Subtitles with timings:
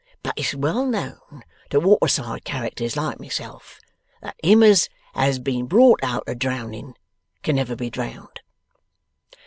[0.23, 3.79] But it's well known to water side characters like myself,
[4.23, 6.95] that him as has been brought out o drowning,
[7.43, 8.39] can never be drowned.